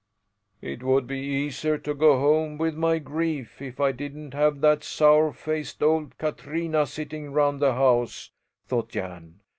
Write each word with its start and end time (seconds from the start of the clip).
"It 0.63 0.81
would 0.81 1.05
be 1.05 1.19
easier 1.19 1.77
to 1.77 1.93
go 1.93 2.17
home 2.19 2.57
with 2.57 2.73
my 2.73 2.97
grief 2.97 3.61
if 3.61 3.79
I 3.79 3.91
didn't 3.91 4.33
have 4.33 4.59
that 4.61 4.83
sour 4.83 5.31
faced 5.31 5.83
old 5.83 6.17
Katrina 6.17 6.87
sitting 6.87 7.31
round 7.33 7.59
the 7.59 7.73
house," 7.75 8.31
thought 8.67 8.89
Jan. 8.89 9.41